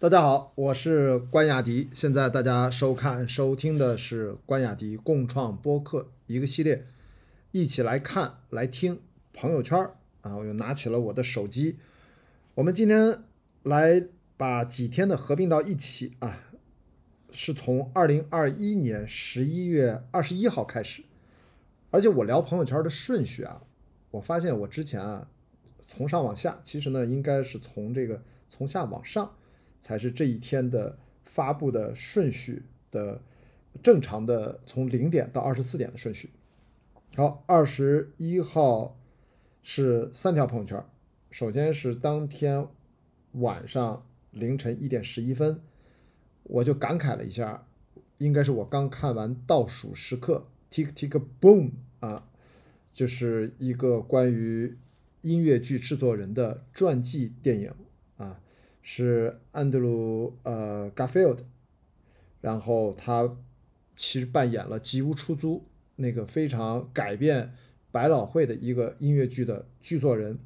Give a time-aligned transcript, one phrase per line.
[0.00, 1.90] 大家好，我是关雅迪。
[1.92, 6.86] 现在大家收看、收听的是关雅迪共创播客一个系列，
[7.52, 8.98] 一起来看、来听
[9.34, 10.38] 朋友圈儿啊！
[10.38, 11.76] 我又拿起了我的手机，
[12.54, 13.24] 我们今天
[13.62, 14.06] 来
[14.38, 16.44] 把几天的合并到一起啊，
[17.30, 21.04] 是从二零二一年十一月二十一号开始，
[21.90, 23.64] 而且我聊朋友圈的顺序啊，
[24.12, 25.28] 我发现我之前啊
[25.86, 29.34] 从上往下，其实呢应该是从这个从下往上。
[29.80, 33.20] 才是这一天的发布的顺序的
[33.82, 36.30] 正常的从零点到二十四点的顺序。
[37.16, 38.96] 好，二十一号
[39.62, 40.84] 是三条朋友圈，
[41.30, 42.68] 首先是当天
[43.32, 45.60] 晚上凌晨一点十一分，
[46.44, 47.66] 我就感慨了一下，
[48.18, 52.28] 应该是我刚看完倒数时刻，tick tick boom 啊，
[52.92, 54.76] 就是一个关于
[55.22, 57.72] 音乐剧制作人的传记电影。
[58.82, 61.40] 是安德鲁呃 Garfield，
[62.40, 63.36] 然后他
[63.96, 65.58] 其实扮演了《吉屋出租》
[65.96, 67.52] 那个非常改变
[67.92, 70.38] 百老汇的一个音乐剧的剧作人，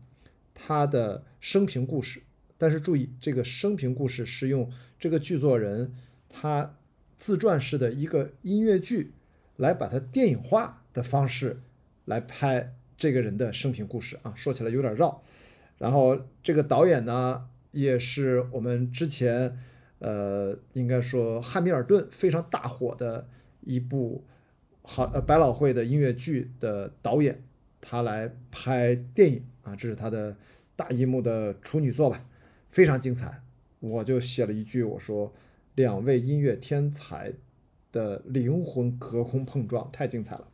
[0.53, 2.23] 他的生平故事。
[2.59, 5.93] 但是注意，这个生平故事是用这个剧作人
[6.29, 6.77] 他
[7.17, 9.13] 自传式的一个音乐剧
[9.57, 11.61] 来把它电影化的方式
[12.05, 15.23] 来拍这个人的生平故事啊，说起来有点绕。
[15.79, 17.49] 然后这个导演呢？
[17.75, 19.59] 也是我们之前，
[19.99, 23.29] 呃，应该说《汉密尔顿》非常大火的
[23.61, 24.25] 一部
[24.83, 27.43] 好呃百老汇的音乐剧的导演，
[27.81, 30.37] 他来拍电影啊，这是他的
[30.77, 32.25] 大银幕的处女作吧，
[32.71, 33.43] 非常精彩。
[33.81, 35.35] 我就写了一句，我说
[35.75, 37.35] 两位音乐天才
[37.93, 40.49] 的灵魂隔空碰撞，太精彩了。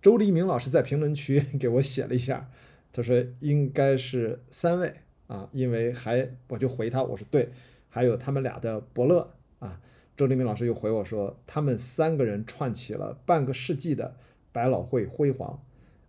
[0.00, 2.50] 周黎明老师在评论区 给我写了一下，
[2.92, 4.94] 他说应该是三位。
[5.32, 7.48] 啊，因为还我就回他，我说对，
[7.88, 9.80] 还有他们俩的伯乐啊，
[10.14, 14.14] 周黎明老师又回我说，他们三个人串起了半个世纪的
[14.52, 15.62] 百老汇辉煌。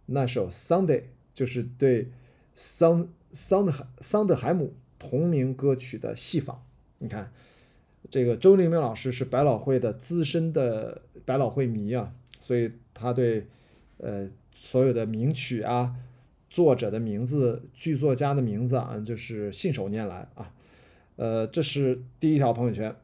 [0.08, 1.00] 那首《Sunday》
[1.34, 2.12] 就是对
[2.54, 6.62] 桑桑德海桑德海姆同名歌曲的戏仿。
[6.98, 7.32] 你看，
[8.12, 13.48] 这个周黎明老师是百老汇的资深的百老汇迷啊，所以他对
[14.00, 15.96] 呃所有的名曲啊。
[16.54, 20.54] 作者的名字，剧作家的名字啊，就是信手拈来啊。
[21.16, 22.96] 呃，这是第一条朋友圈。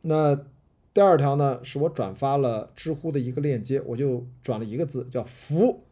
[0.00, 0.34] 那
[0.94, 5.82] 第二条呢，是我转发了知乎的一个链接，我就转了一个字，叫“福”，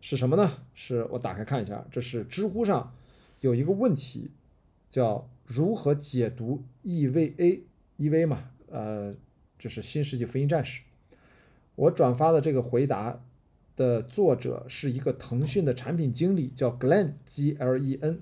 [0.00, 0.64] 是什么呢？
[0.72, 2.94] 是我打开看一下，这是知乎上
[3.40, 4.30] 有一个问题，
[4.88, 9.14] 叫如何解读 EVA，EV 嘛，呃，
[9.58, 10.80] 就是《新世纪福音战士》。
[11.74, 13.22] 我转发的这个回答。
[13.74, 18.20] 的作者是一个腾讯的产品经理，叫 Glen G L E N，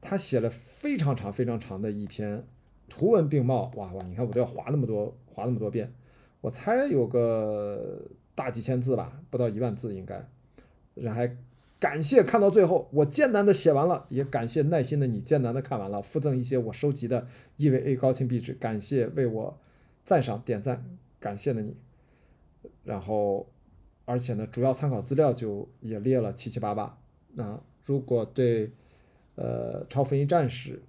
[0.00, 2.46] 他写了非常长、非常长的一篇，
[2.88, 4.06] 图文并茂，哇哇！
[4.06, 5.92] 你看我都要划那么多，划那么多遍，
[6.40, 8.02] 我猜有个
[8.34, 10.28] 大几千字吧，不到一万字应该。
[10.94, 11.36] 然后还
[11.80, 17.26] 感谢看到最后，我艰难的写完了，也感谢耐心的你艰难的看完了，附赠一些我收集的
[17.58, 19.58] EVA 高清壁纸，感谢为我
[20.04, 20.84] 赞赏点赞，
[21.18, 21.76] 感谢的你，
[22.84, 23.48] 然后。
[24.06, 26.98] 而且呢，主要参考资料就也列了七七八八。
[27.34, 28.72] 那如果对
[29.34, 30.80] 呃超福音战士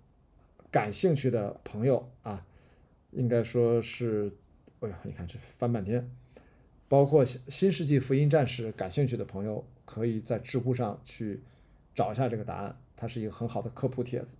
[0.72, 2.45] 感兴趣的朋友啊，
[3.11, 4.31] 应该说是，
[4.79, 6.09] 哎呀，你看这翻半天，
[6.88, 11.41] 包括新世纪福音战士感兴趣的朋友，可以在知乎上去
[11.94, 14.38] 找一下这个答案，它是一个很好的科普帖子。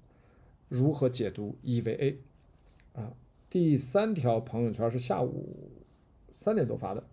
[0.70, 2.18] 如何解读 EVA？
[2.94, 3.14] 啊，
[3.50, 5.72] 第三条朋友圈是下午
[6.30, 7.04] 三点多发的。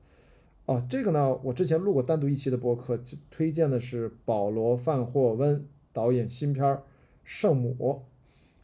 [0.67, 2.99] 哦，这个呢，我之前录过单独一期的播客，
[3.31, 6.65] 推荐的是保罗·范霍温导演新片
[7.23, 7.77] 《圣母》，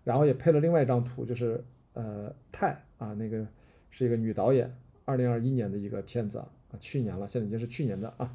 [0.05, 1.63] 然后也配了另外一张图，就是
[1.93, 3.47] 呃泰啊，那个
[3.91, 4.75] 是一个女导演，
[5.05, 6.49] 二零二一年的一个片子啊，
[6.81, 8.35] 去年了，现在已经是去年的啊。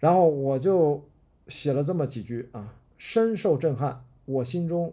[0.00, 1.08] 然后我就
[1.46, 4.92] 写了这么几句啊，深受震撼，我心中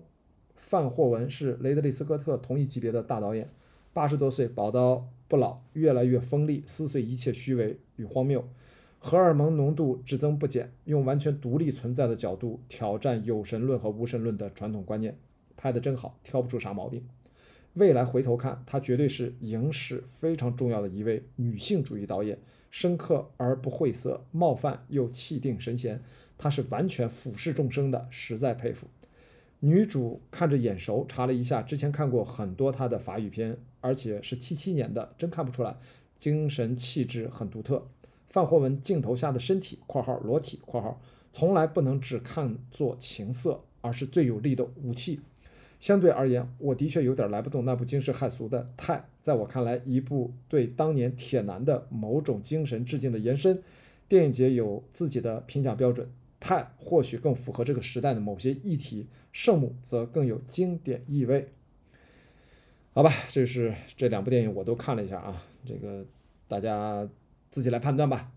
[0.56, 3.50] 范霍文是雷德利·斯科特同一级别的大导演，
[3.94, 5.10] 八十多岁宝刀。
[5.28, 8.48] 不老，越来越锋利，撕碎一切虚伪与荒谬，
[9.00, 15.18] 荷尔蒙浓度只增不减，用完全独立存在的角度挑战有神论和无神论的传统观念，
[15.58, 17.04] 拍得真好，挑不出啥毛病。
[17.74, 22.40] 未来回头看，她绝对是影史非常重要的一位女性主义导演，
[22.70, 26.02] 深刻而不晦涩，冒犯又气定神闲，
[26.38, 28.88] 她是完全俯视众生的，实在佩服。
[29.66, 33.58] 女主看着眼熟，查了一下，之前看过很多她的法语片。
[33.82, 35.78] 而且是七七年的，真看不出来，
[36.18, 37.88] 精神气质很独特。
[38.26, 41.00] 范霍文镜头下的身体（括号裸体）（括号）
[41.32, 45.20] 从来不能只看作情色，而是最有力的武器。
[45.80, 53.62] 相对而言，我的确有点来不动那部惊世骇俗的《泰》，在我看来，一部对当年铁男的某种精神致敬的延伸。
[54.08, 56.08] 电影节有自己的评奖标准，
[56.46, 61.50] 《泰》或许更符合这个时代的某些议题，《圣母》则更有经典意味。
[62.94, 66.06] 好吧，这是这两部电影我都看了一下啊，这个
[66.48, 67.10] 大家
[67.50, 68.32] 自己来判断吧。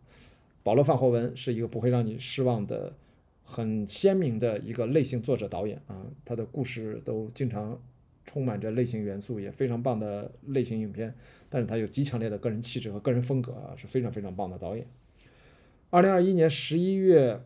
[0.62, 2.94] 保罗·范霍文是一个不会让你失望的。
[3.50, 7.80] 很鲜明的一个类型作者导演啊，他的故事都经常
[8.26, 11.14] 充满着类型元素，也非常棒的类型影片。
[11.48, 14.86] 但是他有极强烈的个人气质和个人风格啊，是非常非常棒的导演。
[15.88, 17.40] 二零二一年十一月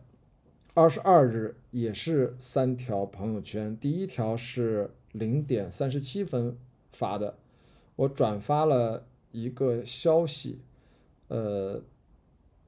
[0.75, 6.57] 二十二日，也是三条朋友圈，第一条是零点三十七分
[6.89, 7.37] 发的，
[7.95, 10.61] 我转发了一个消息，
[11.27, 11.83] 呃，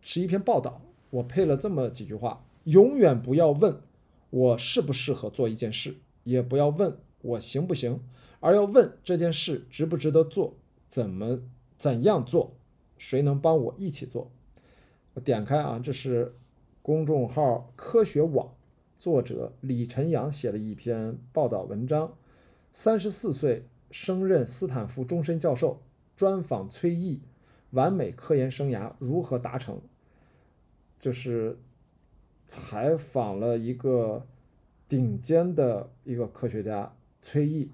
[0.01, 2.45] 是一篇报道，我配了这么几句话。
[2.65, 3.81] 永远不要问
[4.29, 8.01] 我适不适合做一件事，也不要问我行不行，
[8.39, 10.53] 而要问这件事值不值得做，
[10.87, 11.39] 怎么
[11.75, 12.55] 怎样做，
[12.99, 14.29] 谁能帮我一起做？
[15.15, 16.35] 我点开啊，这是
[16.85, 18.53] 公众号科学网
[18.99, 22.15] 作者李晨阳写的一篇报道文章，
[22.71, 25.81] 三十四岁升任斯坦福终身教授，
[26.15, 27.21] 专访崔毅，
[27.71, 29.81] 完美科研生涯如何达成？
[30.99, 31.57] 就是。
[32.45, 34.27] 采访了一个
[34.87, 37.71] 顶尖的一个科学家崔毅，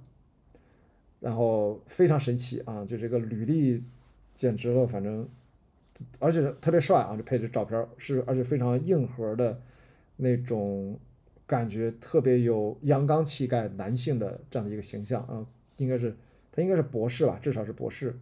[1.20, 3.84] 然后非常神奇啊，就这个履历
[4.34, 5.28] 简直了，反正
[6.20, 9.62] 而且特别帅啊，这配置照片是而且非常硬核的
[10.18, 11.00] 那种
[11.46, 15.46] 感觉，特别有阳刚气概男性的这样的一个形象啊，
[15.78, 16.16] 应该是
[16.52, 18.18] 他应该是博士吧，至少是博士，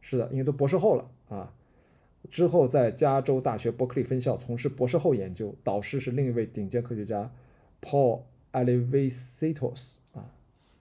[0.00, 1.52] 是的，因为都博士后了啊。
[2.28, 7.30] 之后在加州大学伯克利分校从事博士后研究，导师是另一位顶尖科学家
[7.80, 8.22] Paul
[8.52, 10.32] Alivisatos 啊。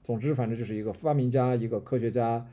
[0.04, 2.48] 总之，反正就是一个发明家，一个科学家。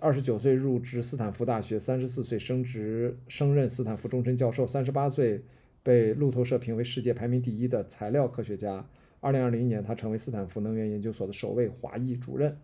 [0.00, 5.42] 二十九岁入职斯坦福大学，三十四岁升职升任斯坦福终身教授，三十八岁
[5.82, 8.84] 被路透社评为世界排名第一的材料科学家。
[9.20, 12.58] 二零二零年，他成为斯坦福能源研究所的首位华裔主任。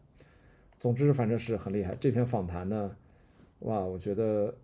[0.79, 1.97] 总之，反正是很厉害。
[1.99, 2.97] 这篇访谈呢，
[3.61, 4.55] 哇，我觉得。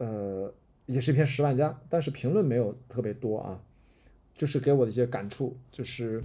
[0.00, 0.54] 呃，
[0.86, 3.60] 也是一篇十万加，但是评论没有特别多啊，
[4.32, 6.22] 就是给我的一些感触，就是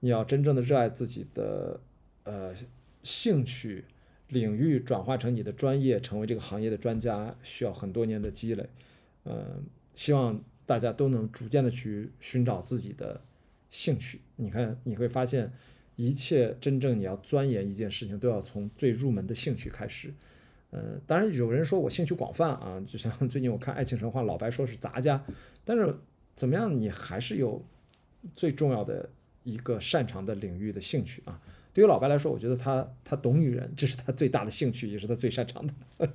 [0.00, 1.80] 你要真正的热爱自己的
[2.24, 2.52] 呃
[3.02, 3.86] 兴趣
[4.28, 8.68] 领域，转化成你的专业，成为这个行业的专家，需要很多年的积累。
[9.24, 9.64] 嗯，
[9.94, 13.20] 希望大家都能逐渐的去寻找自己的
[13.68, 14.20] 兴趣。
[14.36, 15.52] 你看，你会发现，
[15.96, 20.12] 一切真正你要钻研一件事情，都要从最入门的兴趣开始。
[20.70, 25.24] 呃，当然有人说我兴趣广泛啊，就像最近我看《爱情神话》，老白说是杂家，
[25.64, 25.98] 但是
[26.34, 27.64] 怎么样，你还是有
[28.34, 29.08] 最重要的
[29.44, 31.40] 一个擅长的领域的兴趣啊。
[31.78, 35.72] 对于老白来说，我觉得他他懂女人，这是他最大的兴趣，也是他最擅长的。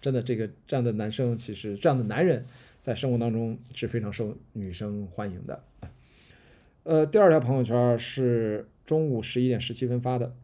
[0.00, 2.46] 真的，这个这样的男生，其实这样的男人，
[2.80, 5.62] 在生活当中是非常受女生欢迎的。
[6.84, 10.34] 呃，第二条朋友圈是中午十一点十七分发的，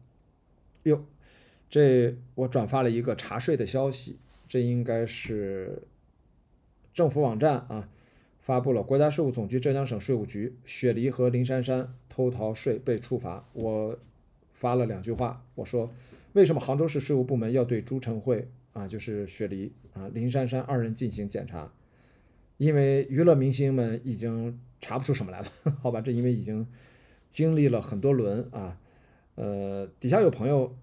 [0.83, 1.07] 哟。
[1.67, 5.81] 这我转发了一个查税的消息，这应该是
[6.93, 7.89] 政府网站啊
[8.41, 8.83] 发布了。
[8.83, 13.43] 国家税务总局浙江省税务局雪梨和林珊珊偷逃税被处罚。
[13.53, 13.97] 我
[14.61, 15.91] 发了两句话，我说
[16.33, 21.73] 为什么杭州市税务部门要对朱晨慧啊，就是雪梨啊林珊珊二人进行检查？
[22.57, 25.47] 因为娱乐明星们已经查不出什么来了，
[25.81, 25.99] 好吧？
[25.99, 26.67] 这因为已经
[27.31, 28.77] 经历了很多轮啊。
[29.35, 30.75] 呃，底下有朋友。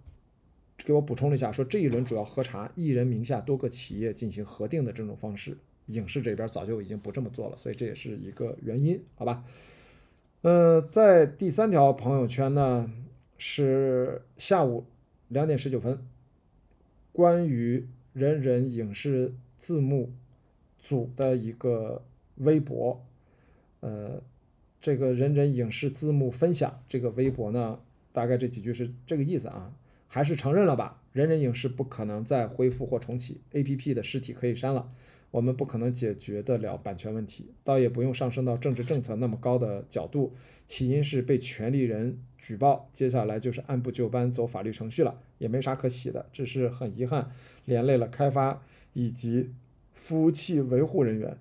[0.85, 9.43] 给我补充了一下，说这一轮主要核查艺人名下多个企业进行核定的这种方式，影视这边早就已经不这么做了，所以这也是一个原因，好吧？
[10.43, 12.88] 呃，在第三条朋友圈呢，
[13.38, 14.85] 是下午
[15.28, 15.99] 两点十九分，
[17.12, 20.12] 关于人人影视字幕
[20.78, 22.04] 组的一个
[22.35, 23.07] 微博，
[23.80, 24.23] 呃，
[24.80, 27.80] 这个人人影视字幕分享这个微博呢，
[28.12, 29.75] 大概这几句是这个意思啊。
[30.11, 34.90] 还是承认了吧，人人影视不可能再恢复或重启，APP 的尸体可以删了，
[35.30, 40.35] 我们不可能解决得了版权问题，倒也不用上升到政治政策那么高的角度。
[40.64, 47.30] 起因是被权利人举报，接下来就是按部就班走法律程序了，也没啥可喜的，只是很遗憾，
[47.64, 48.62] 连累了开发
[48.95, 49.50] 以及
[49.92, 51.37] 服务器维护人员。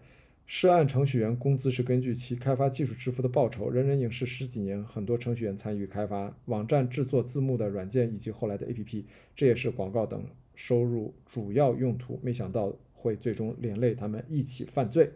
[0.46, 3.70] 涉案程序员工资是根据其开发技术支付的报酬。
[3.70, 9.04] 人人影视十几年，很多程序员参与开发网站制作字幕的软件以及后来的 APP，
[9.36, 10.26] 这也是广告等
[10.56, 12.18] 收入主要用途。
[12.24, 15.12] 没想到会最终连累他们一起犯罪。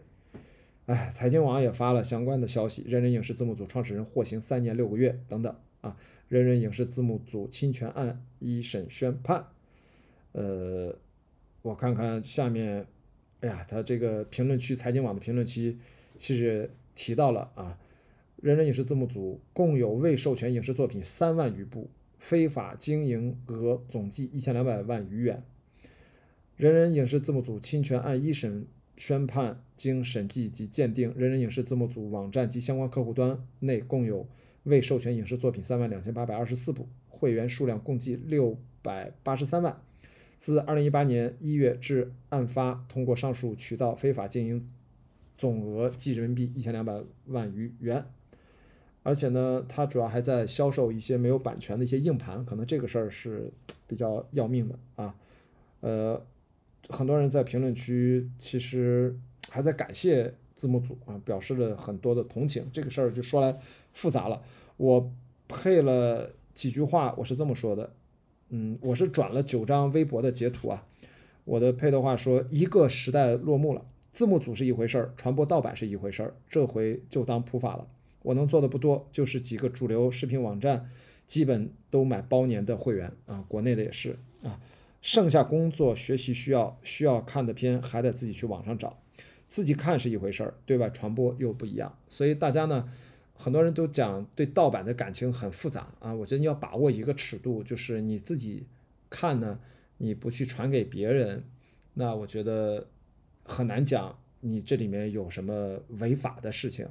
[0.84, 5.96] 哎，财经网也发了相关的消息，人人影视字幕组创始人获刑三年六个月等等啊。
[6.28, 9.46] 人人影视字幕组侵权案一审宣判。
[10.32, 10.96] 呃，
[11.60, 12.86] 我看看下面，
[13.40, 15.76] 哎呀，他这个评论区财经网的评论区
[16.16, 17.78] 其实提到了啊，
[18.36, 25.42] 人人影视字幕组共有未授权影视作品三万余部，非法经营额总计一千两百万余元。
[26.56, 34.26] 人人影视字幕组侵权案一审宣判，经审计及鉴定，人人影视字幕组网站及相关客户端内共有
[34.64, 39.80] 未授权影视作品三万两千八百二十四部，会员数量共计六百八十三万。
[40.38, 44.68] 自二零一八年一月至案发，通过上述渠道非法经营
[45.38, 48.04] 总额计人民币一千两百万余元。
[49.02, 53.52] 而且呢，它主要还在销售一些没有版权的一些硬盘，可能这个事儿是
[53.86, 55.16] 比较要命的啊，
[55.80, 56.24] 呃。
[56.88, 59.16] 很多人在评论区其实
[59.48, 62.68] 还在感谢字幕组啊，表示了很多的同情。
[62.72, 63.58] 这个事儿就说来
[63.92, 64.42] 复杂了，
[64.76, 65.12] 我
[65.48, 67.92] 配了几句话，我是这么说的，
[68.50, 70.86] 嗯，我是转了九张微博的截图啊，
[71.44, 77.88] 我的配的话说：一个时代落幕了，字幕组是一回事儿，传播盗版是一回事儿，这回就当普法了。
[78.22, 80.88] 我能做的不多，就是几个主流视频网站
[81.26, 84.60] 基本都买包年的会员啊，国内的也是啊。
[85.00, 88.96] 剩下工作学习需要需要看的片还得自己去网上找，
[89.52, 91.98] 自己看是一回事儿，对外传播又不一样。
[92.08, 92.88] 所以大家呢，
[93.34, 96.14] 很多人都讲对盗版的感情很复杂啊。
[96.14, 98.66] 我觉得你要把握一个尺度，就是你自己
[99.10, 99.60] 看呢，
[99.98, 101.44] 你不去传给别人，
[101.92, 102.86] 那我觉得
[103.44, 106.88] 很难讲你这里面有什么违法的事情，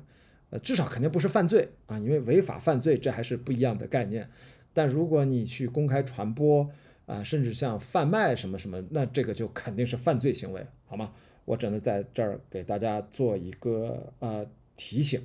[0.52, 4.30] 呃，至少肯定不是犯罪啊，因为违法犯罪这还是不一样的概念。
[4.72, 6.70] 但如果你去公开传播，
[7.08, 11.12] 啊，甚至像贩卖什么什么，那这个就肯定是犯罪行为，好吗？
[11.46, 14.46] 我只能在这儿给大家做一个呃
[14.76, 15.22] 提醒。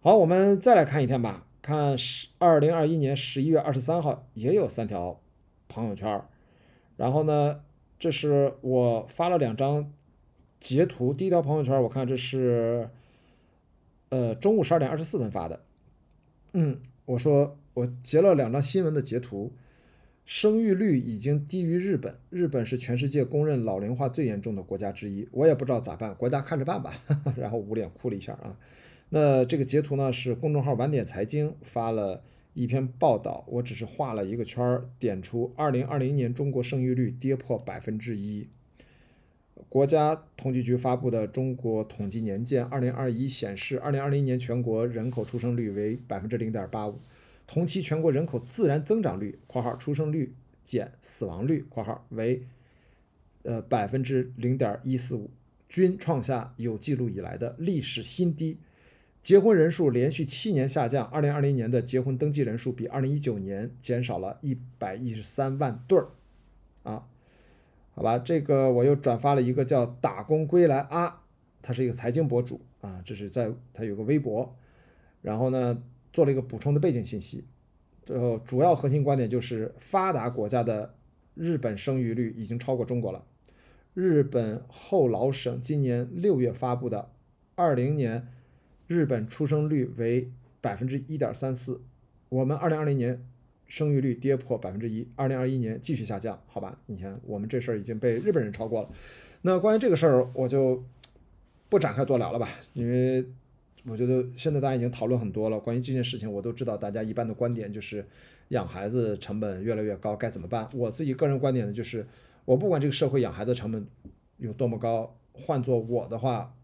[0.00, 5.20] 好，我们再来看一天吧，看十二零二一年十一月二十三号也有三条
[5.68, 6.22] 朋友圈，
[6.96, 7.60] 然后呢，
[7.98, 9.92] 这是我发了两张
[10.58, 12.88] 截图，第一条朋友圈我看这是
[14.08, 15.60] 呃中午十二点二十四分发的，
[16.52, 19.52] 嗯，我说我截了两张新闻的截图。
[20.30, 25.28] 生育率已经低于日本，日本是全世界公认老龄化最严重的国家之一。
[25.32, 26.94] 我也不知道咋办，国家看着办吧。
[27.36, 28.56] 然后捂脸哭了一下啊。
[29.08, 32.22] 那这个截图呢是公众号晚点财经发了
[32.54, 38.46] 一篇报道，我只是画了一个圈儿，点出二零二零年中国生育率跌破百分之一。
[39.68, 47.00] 国家统计局发布的《中国统计年鉴二零二一》显示，二零二零年全国人口出生率为百分之零点八五。
[47.52, 52.46] 同期全国人口自然增长率（括号出生率减死亡率）（括号为
[53.42, 55.28] 呃百分之零点一四五），
[55.68, 58.58] 均创下有记录以来的历史新低。
[59.20, 66.06] 结婚人数连续七年下降，二零二零年的结婚登记人数比二零一九年减少了一百一十三万对儿。
[66.84, 67.08] 啊，
[67.94, 71.24] 好吧，这个我又转发了一个叫“打工归来啊”，
[71.60, 74.54] 他是一个财经博主啊，这是在他有个微博，
[75.20, 75.82] 然后呢。
[76.12, 77.44] 做了一个补充的背景信息，
[78.04, 80.94] 最后主要核心观点就是发达国家的
[81.34, 83.24] 日本生育率已经超过中国了。
[83.94, 87.10] 日本后劳省今年六月发布的
[87.54, 88.28] 二零年
[88.86, 91.80] 日本出生率为百分之一点三四，
[92.28, 93.24] 我们二零二零年
[93.66, 96.80] 生育率跌破百分之一，二零二一年继续下降，好吧？
[96.86, 98.90] 你看我们这事儿已经被日本人超过了。
[99.42, 100.84] 那关于这个事儿，我就
[101.68, 103.24] 不展开多聊了吧，因为。
[103.86, 108.06] 我觉得现在大家已经讨论很多了，关于这件事情，我都知道大家一般的观点就是
[108.48, 110.68] 养孩子成本越来越高，该怎么办？
[110.74, 112.06] 我自己个人观点呢，就是
[112.44, 113.86] 我不管这个社会养孩子成本
[114.36, 116.54] 有多么高，换做我的话，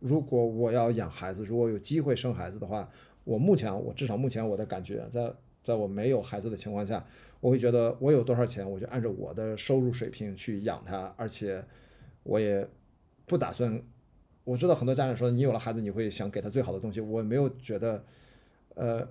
[0.00, 2.88] 如果我要养孩子，如果有机会生孩子的话，
[3.22, 5.32] 我目前我至少目前我的感觉，在
[5.62, 7.06] 在我没有孩子的情况下，
[7.38, 11.64] 我会觉得我有多少钱，我就按照我的收入水平去养他，而且
[12.24, 12.68] 我也
[13.24, 13.80] 不打算。
[14.46, 17.00] 我知道很多家长说，你有了孩子，你会想给他最好的东西。
[17.00, 18.04] 我没有觉得，
[18.76, 19.04] 呃，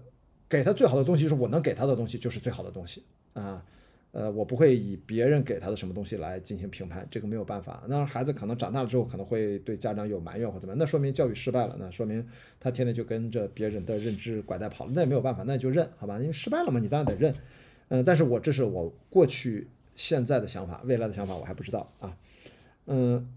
[0.48, 3.62] 给他最好的东西是我能给他的东西就是最好的东西啊。
[4.14, 7.84] 呃，我不会以别人给他的什么东西来进行评判，这个没有办法。
[7.90, 12.26] 那孩子可能长大了之后，可能会对家长有埋怨或怎么样，那说明教育失败了，那说明
[12.58, 17.36] 他天天就跟着别人的认知拐带跑了，那也没有办法，那就认好吧，因为失败了嘛，你当然得认。
[17.90, 22.18] 嗯，但是我这是我过去现在的想法，未来的想法我还不知道啊。
[22.86, 23.30] 嗯。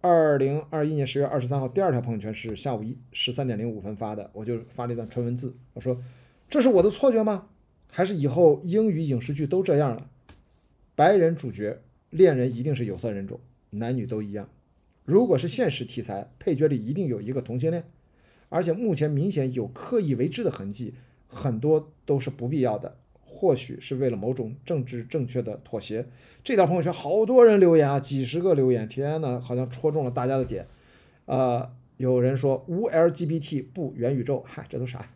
[0.00, 6.00] 二零二一年十月二十三号，第二条朋友圈是下午一十三点零五分发的，我就发了一段纯文字，我说
[6.48, 7.48] ：“这是我的错觉吗？
[7.90, 10.08] 还是以后英语影视剧都这样了？
[10.94, 13.40] 白人主角恋人一定是有色人种，
[13.70, 14.48] 男女都一样。
[15.04, 17.84] 如果是现实题材，配角里一定有一个同性恋，
[18.50, 20.94] 而且目前明显有刻意为之的痕迹。
[21.30, 22.96] 很多都是不必要的，
[23.38, 26.04] 或许是为了某种政治正确的妥协。
[26.42, 30.66] 这条朋友圈好多人留言啊，几十个留言，天呐，好像戳中了大家的点。
[31.26, 35.08] 呃，有人说无 LGBT 不元宇宙，嗨，这都啥？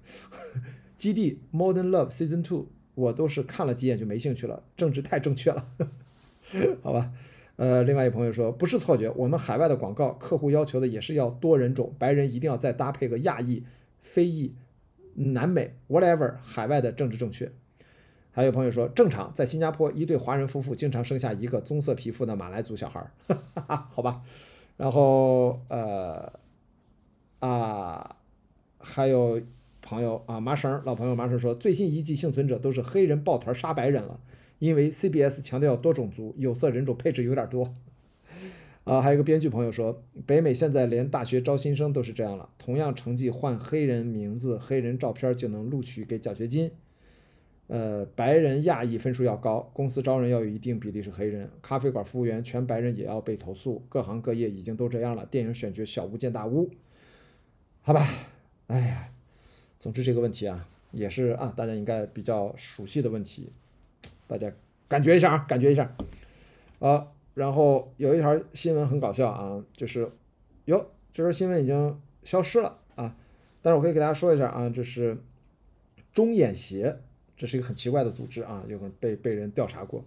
[0.95, 5.67] 基地 Modern Love Season Two，我都是看了几眼就没兴趣了，政治太正确了，
[6.81, 7.11] 好吧？
[7.57, 13.65] 呃，另外一朋友说不是错觉，我们海外的广告客户要求的也是要多人种，白人一定要再搭配个亚裔、
[14.01, 14.55] 非裔、
[15.15, 17.51] 南美 whatever，海外的政治正确。
[18.33, 23.37] 还有朋友说正常，在新加坡一对华人夫妇经常生下一个棕色皮肤的马来族小孩儿，
[23.91, 24.23] 好吧？
[24.77, 26.33] 然后呃
[27.39, 28.17] 啊，
[28.79, 29.41] 还有
[29.81, 34.19] 朋友啊麻绳老朋友麻绳说最新一季幸存者都是黑人抱团杀白人了。
[34.59, 37.75] 因为 CBS 强调多种族，有色人种配置有点多，
[38.85, 46.71] 啊，还有个编剧朋友说，北美现在连大学招新生都是这样了，同样成绩换黑人名字、黑人照片就能录取给奖学金，
[47.69, 56.69] 呃，白人亚裔分数要高，公司招人要有一定比例是黑人，咖啡馆服务员全白人也要被投诉，各行各业已经都这样了，电影选角小巫见大巫，
[57.81, 58.07] 好吧，
[58.67, 59.09] 哎呀，
[59.79, 63.51] 总之这个问题啊，也是啊，大家应该比较熟悉的问题。
[64.27, 64.53] 大家
[64.89, 65.95] 感觉一下啊，感觉一下，
[66.79, 70.11] 啊，然后有一条新闻很搞笑啊，就是
[70.67, 73.17] 哟，这条新闻已经消失了啊，
[73.63, 75.17] 但是我可以给大家说一下啊，就是
[76.13, 76.99] 中眼协，
[77.43, 80.05] 这是一个很奇怪的组织啊，有可能被被人调查过。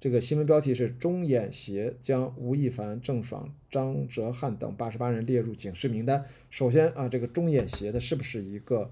[0.00, 6.24] 这个新闻标题是中眼协将吴亦凡、郑爽、张哲瀚等八十八人列入警示名单。
[6.48, 8.90] 首先啊，这个中眼协的是不是一个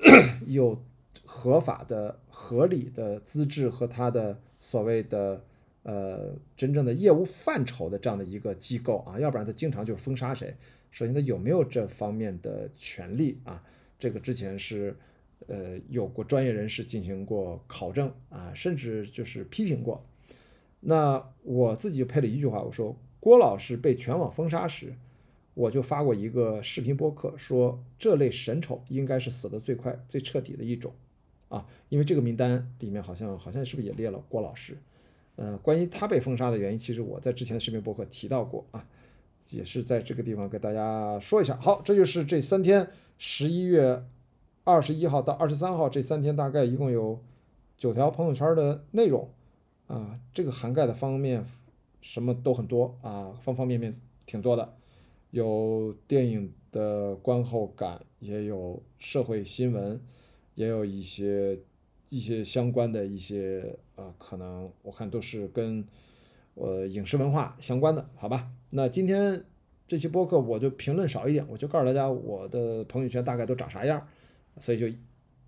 [0.44, 0.84] 有？
[1.24, 5.42] 合法的、合理的资质和他的所谓的
[5.84, 10.54] 呃真正的业务范畴的这样的一个机构啊，要不然他经常就是封杀谁。
[10.90, 13.62] 首先他有没有这方面的权利啊？
[13.98, 14.96] 这个之前是
[15.46, 20.04] 呃有过专业人士进行过考证啊，甚至就是批评过。
[20.80, 24.94] 那我自己就配了一句话，我说郭老师被全网封杀时，
[25.54, 30.92] 我就发过一个视频播客，说这类神丑应该是死得最快、最彻底的一种。
[31.48, 34.76] 啊，因为这个名单里面好像好像是不是也列了郭老师？
[35.36, 38.86] 呃，关于他被封杀的原因，其实我在之前的视频博客提到过啊，
[39.50, 41.56] 也是在这个地方给大家说一下。
[41.60, 42.88] 好，这就是这三天，
[43.18, 44.02] 十一月
[44.64, 47.20] 二十一号到二十三号这三天，大概一共有
[47.76, 49.28] 九条朋友圈的内容
[49.86, 51.44] 啊，这个涵盖的方面
[52.00, 54.74] 什么都很多啊，方方面面挺多的，
[55.30, 60.00] 有电影的观后感，也有社会新闻。
[60.54, 61.58] 也有一些
[62.10, 65.82] 一些相关的一些呃，可能我看都是跟
[66.56, 68.50] 呃影视文化相关的，好吧？
[68.68, 69.42] 那今天
[69.88, 74.06] 这期播客我就评论少一点，我就告诉大家我的朋友圈大概都长啥样，
[74.60, 74.86] 所以就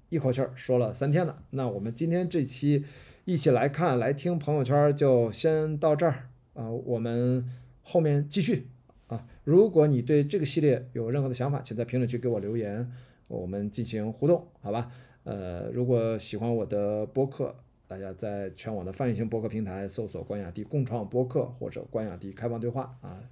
[0.09, 1.43] 一口气儿说了三天了。
[1.51, 2.85] 那我们今天这期
[3.25, 7.49] 一起来看来听朋友圈就先到这儿啊，我们
[7.83, 8.69] 后面继续
[9.07, 9.27] 啊。
[9.45, 12.91] 如果你对这个系列有任何的想法，请在评论区给我留言。
[13.27, 14.93] 我们进行互动，好吧？
[15.25, 23.23] 呃，如果喜欢我的播客，大家在全网的泛用型播客平台搜索“关雅迪共创播客”或者“关雅迪开放对话”啊，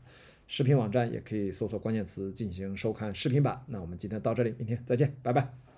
[0.55, 3.59] 视频网站也可以搜索关键词进行收看视频版。
[3.69, 5.72] 那我们今天到这里，明天再见，拜拜。